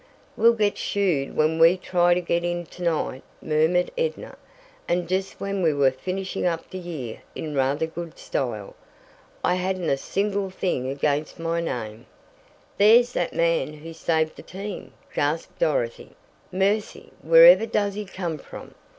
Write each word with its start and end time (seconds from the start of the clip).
"We'll 0.35 0.53
get 0.55 0.79
shooed 0.79 1.37
when 1.37 1.59
we 1.59 1.77
try 1.77 2.15
to 2.15 2.21
get 2.21 2.43
in 2.43 2.65
to 2.65 2.81
night," 2.81 3.21
murmured 3.39 3.91
Edna. 3.95 4.35
"And 4.87 5.07
just 5.07 5.39
when 5.39 5.61
we 5.61 5.75
were 5.75 5.91
finishing 5.91 6.43
up 6.47 6.67
the 6.71 6.79
year 6.79 7.21
in 7.35 7.53
rather 7.53 7.85
good 7.85 8.17
style. 8.17 8.73
I 9.43 9.53
hadn't 9.53 9.91
a 9.91 9.97
single 9.97 10.49
thing 10.49 10.89
against 10.89 11.37
my 11.37 11.61
name" 11.61 12.07
"There's 12.79 13.13
that 13.13 13.33
man 13.33 13.73
who 13.75 13.93
saved 13.93 14.37
the 14.37 14.41
team," 14.41 14.93
gasped 15.13 15.59
Dorothy. 15.59 16.15
"Mercy! 16.51 17.11
Wherever 17.21 17.67
does 17.67 17.93
he 17.93 18.05
come 18.05 18.39
from? 18.39 18.73